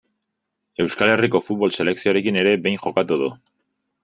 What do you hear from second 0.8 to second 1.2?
Euskal